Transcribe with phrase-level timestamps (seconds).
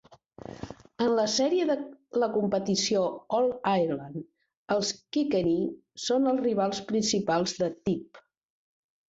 [1.03, 1.75] En la sèrie de
[2.23, 3.03] la competició
[3.41, 4.23] "All-Ireland",
[4.77, 5.55] els Kilkenny
[6.07, 8.25] són els rivals principals de Tipp.